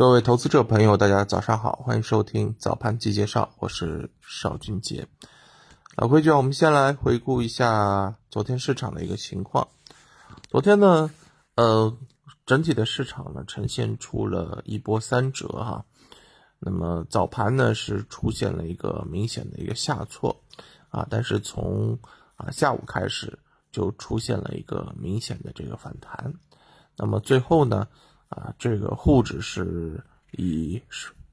[0.00, 5.06] 各位投资者朋友，大家早上好，欢迎收听早盘季介绍，我是邵俊杰。
[5.94, 9.68] 老规矩，我们先来回顾一下昨天市场的一个情况。
[10.48, 11.10] 昨天呢，
[11.54, 11.94] 呃，
[12.46, 15.84] 整体的市场呢呈现出了一波三折哈。
[16.60, 20.34] 那么早盘呢是出现了一个明显的一个下挫
[20.88, 21.98] 啊，但是从
[22.36, 23.38] 啊下午开始
[23.70, 26.32] 就出现了一个明显的这个反弹。
[26.96, 27.86] 那么最后呢？
[28.30, 30.00] 啊，这个沪指是
[30.30, 30.80] 以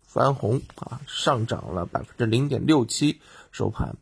[0.00, 3.20] 翻红啊，上涨了百分之零点六七
[3.52, 3.94] 收盘，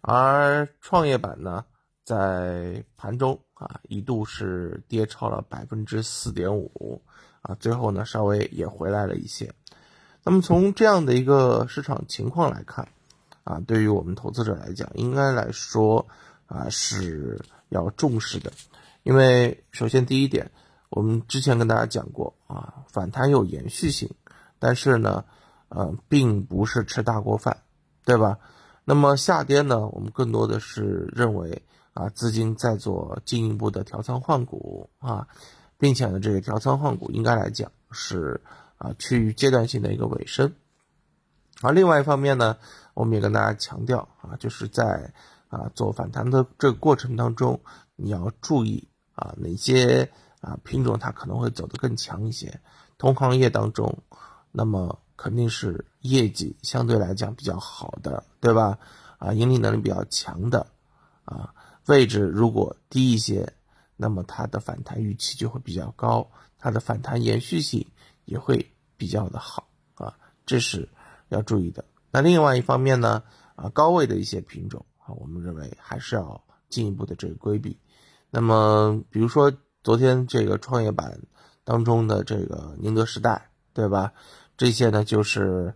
[0.00, 1.64] 而创业板呢，
[2.04, 7.02] 在盘中啊一度是跌超了百分之四点五
[7.42, 9.52] 啊，最后呢稍微也回来了一些。
[10.22, 12.86] 那么从这样的一个市场情况来看，
[13.42, 16.06] 啊，对于我们投资者来讲，应该来说
[16.46, 18.52] 啊是要重视的，
[19.02, 20.48] 因为首先第一点。
[20.96, 24.08] 我们之前跟大家讲过啊，反弹有延续性，
[24.58, 25.26] 但是呢，
[25.68, 27.54] 呃，并不是吃大锅饭，
[28.06, 28.38] 对吧？
[28.86, 35.28] 那么下跌呢，我们更多的是认为啊，资金在做进一步的调仓换股啊，
[35.76, 38.40] 并且呢，这个调仓换股应该来讲是
[38.78, 40.54] 啊趋于阶段性的一个尾声。
[41.60, 42.56] 而另外一方面呢，
[42.94, 45.12] 我们也跟大家强调啊，就是在
[45.48, 47.60] 啊做反弹的这个过程当中，
[47.96, 50.10] 你要注意啊哪些。
[50.46, 52.60] 啊，品种它可能会走得更强一些，
[52.98, 53.98] 同行业当中，
[54.52, 58.78] 那么肯定是业绩相对来讲比较好的，对吧？
[59.18, 60.64] 啊，盈利能力比较强的，
[61.24, 61.52] 啊，
[61.86, 63.54] 位置如果低一些，
[63.96, 67.84] 那么它的反弹预期就会比较高，它的反弹延续性
[68.24, 69.66] 也会比较的好
[69.96, 70.16] 啊，
[70.46, 70.88] 这是
[71.28, 71.84] 要注意的。
[72.12, 73.24] 那另外一方面呢，
[73.56, 77.76] 啊，高位的一些品种啊，我们认为还是要进一步的这个规避。
[78.30, 79.52] 那么比如说。
[79.86, 81.16] 昨天这个创业板
[81.62, 84.12] 当中的这个宁德时代，对吧？
[84.56, 85.72] 这些呢，就是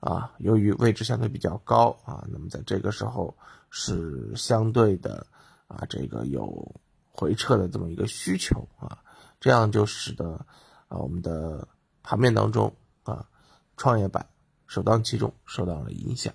[0.00, 3.34] 啊，由于位置相对比较高啊，那么在这个时候
[3.70, 5.26] 是相对的
[5.66, 6.78] 啊，这个有
[7.10, 8.98] 回撤的这么一个需求啊，
[9.40, 10.32] 这样就使得
[10.88, 11.66] 啊，我们的
[12.02, 12.70] 盘面当中
[13.04, 13.26] 啊，
[13.78, 14.26] 创业板
[14.66, 16.34] 首当其冲受到了影响。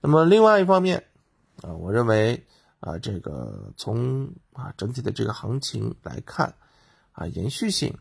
[0.00, 1.02] 那么另外一方面
[1.62, 2.46] 啊，我认为。
[2.82, 6.52] 啊，这个从啊整体的这个行情来看，
[7.12, 7.96] 啊延续性，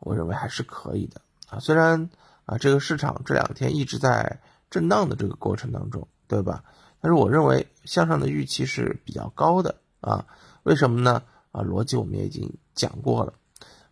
[0.00, 1.60] 我认为还是可以的啊。
[1.60, 2.10] 虽然
[2.44, 6.64] 啊这个市场这两天一直在震荡的这个过程当中，对吧？
[7.00, 10.26] 但是我认为向上的预期是比较高的啊。
[10.64, 11.22] 为什么呢？
[11.52, 13.32] 啊逻辑我们也已经讲过了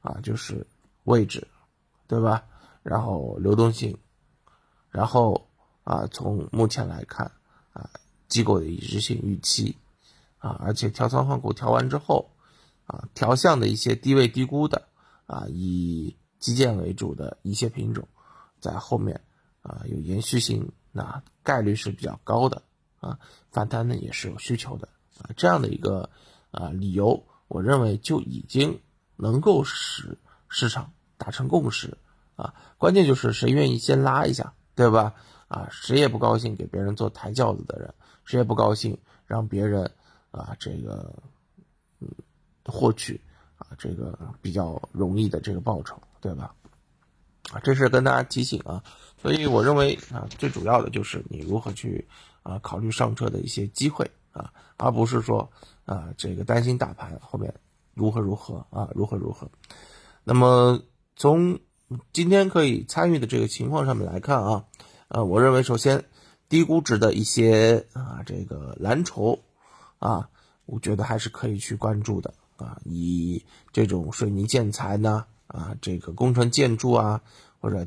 [0.01, 0.67] 啊，就是
[1.05, 1.47] 位置，
[2.09, 2.45] 对吧？
[2.83, 3.97] 然后流动性，
[4.91, 5.49] 然后
[5.85, 7.31] 啊从目前来看
[7.73, 7.89] 啊
[8.27, 9.77] 机构的一致性预期。
[10.45, 12.31] 啊，而且调仓换股调完之后，
[12.87, 14.89] 啊，调向的一些低位低估的，
[15.25, 18.07] 啊，以基建为主的一些品种，
[18.61, 19.23] 在后面
[19.63, 22.61] 啊有延续性，那概率是比较高的，
[23.01, 23.19] 啊，
[23.53, 24.87] 反弹呢也是有需求的，
[25.23, 26.11] 啊，这样的一个
[26.51, 28.79] 啊理由，我认为就已经
[29.17, 30.19] 能够使
[30.51, 31.97] 市场达成共识，
[32.37, 35.15] 啊，关键就是谁愿意先拉一下，对吧？
[35.49, 37.95] 啊，谁也不高兴给别人做抬轿子的人，
[38.27, 39.91] 谁也不高兴让别人。
[40.35, 41.15] 啊，这个，
[42.01, 42.09] 嗯，
[42.65, 43.21] 获取
[43.57, 46.53] 啊，这个比较容易的这个报酬，对吧？
[47.53, 48.83] 啊，这是跟大家提醒啊，
[49.23, 52.09] 所以我认为啊，最主要的就是你如何去
[52.43, 55.49] 啊考虑上车的一些机会啊，而不是说
[55.85, 57.55] 啊这个担心大盘后面
[57.95, 59.49] 如何如何啊如何如何。
[60.25, 60.83] 那么
[61.15, 61.61] 从
[62.13, 64.65] 今天可以参与的这个情况上面来看啊，
[65.07, 66.07] 呃，我认为首先
[66.49, 69.39] 低估值的一些啊这个蓝筹。
[70.05, 70.29] 啊，
[70.67, 73.43] 我觉得还是可以去关注的啊，以
[73.73, 77.23] 这种水泥建材呢，啊，这个工程建筑啊，
[77.59, 77.87] 或者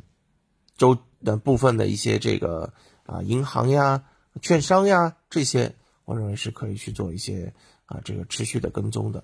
[0.77, 2.73] 周的部分的一些这个
[3.05, 4.03] 啊，银行呀、
[4.41, 5.75] 券商呀这些，
[6.05, 7.53] 我认为是可以去做一些
[7.85, 9.23] 啊，这个持续的跟踪的。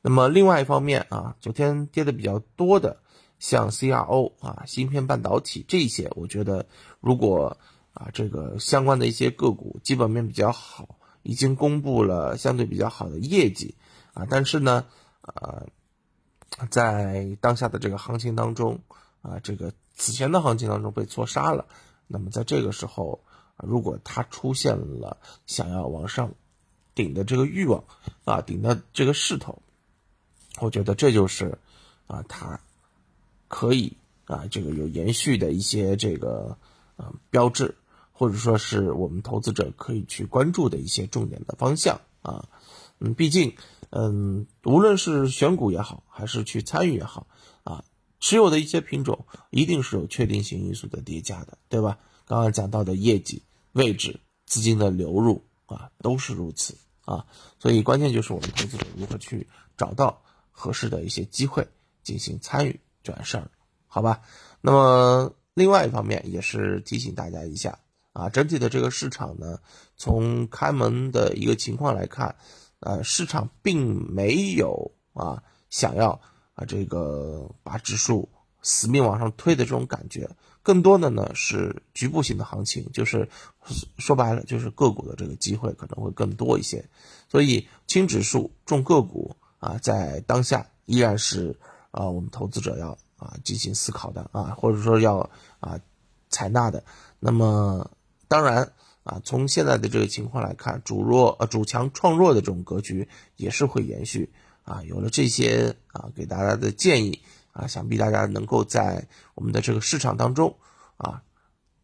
[0.00, 3.02] 那么另外一方面啊，昨天跌的比较多的，
[3.38, 6.66] 像 CRO 啊、芯片半导体这些，我觉得
[6.98, 7.56] 如果
[7.94, 10.98] 啊，这个相关的一些个股基本面比较好。
[11.22, 13.74] 已经公布了相对比较好的业绩
[14.14, 14.86] 啊，但是呢，
[15.22, 15.66] 呃，
[16.70, 18.80] 在当下的这个行情当中
[19.22, 21.66] 啊，这个此前的行情当中被错杀了。
[22.08, 23.20] 那么在这个时候，
[23.56, 25.16] 如果它出现了
[25.46, 26.34] 想要往上
[26.94, 27.84] 顶的这个欲望
[28.24, 29.62] 啊，顶的这个势头，
[30.60, 31.56] 我觉得这就是
[32.06, 32.60] 啊，它
[33.48, 33.96] 可以
[34.26, 36.56] 啊，这个有延续的一些这个
[36.96, 37.74] 啊标志。
[38.22, 42.48] 或者说是我们投资者可以去关注的一些重点的方向啊，
[43.00, 43.56] 嗯，毕竟，
[43.90, 47.26] 嗯，无论是选股也好，还是去参与也好
[47.64, 47.82] 啊，
[48.20, 51.98] 持有的一些品种一定是有确定性因素的叠加的，对吧？
[52.24, 53.42] 刚刚讲到的业绩、
[53.72, 57.26] 位置、资金的流入啊，都是如此啊。
[57.58, 60.22] 所以关键就是我们投资者如何去找到
[60.52, 61.66] 合适的一些机会
[62.04, 63.50] 进行参与这件事儿，
[63.88, 64.22] 好吧？
[64.60, 67.80] 那么另外一方面也是提醒大家一下
[68.12, 69.58] 啊，整体的这个市场呢，
[69.96, 72.34] 从开门的一个情况来看，
[72.80, 76.20] 呃，市场并没有啊想要。
[76.54, 78.28] 啊，这个把指数
[78.60, 80.28] 死命往上推的这种感觉，
[80.62, 83.26] 更多的呢是局部性的行情，就是
[83.96, 86.86] 说白了就是个股的这个机会可能会更多一些，
[87.26, 91.58] 所以轻指数重个股啊，在当下依然是
[91.90, 95.80] 啊我们投资者要啊进行思考的啊，或者说要啊
[96.28, 96.84] 采纳的。
[97.18, 97.90] 那么
[98.32, 98.72] 当然
[99.04, 103.06] 啊，从现在的这个情况来看，主弱呃主强创弱的这种格局
[103.36, 104.32] 也是会延续。
[104.64, 107.20] 啊，有了这些啊，给大家的建议
[107.52, 110.56] 啊，想必大家能够在我们的这个市场当中
[110.96, 111.22] 啊，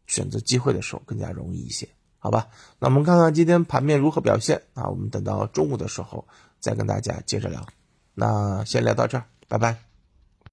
[0.07, 2.47] 选择机会的时候更加容易一些，好吧？
[2.79, 4.89] 那我们看看今天盘面如何表现啊？
[4.89, 6.27] 我们等到中午的时候
[6.61, 7.67] 再跟大家接着聊。
[8.15, 9.88] 那先聊到这儿，拜拜。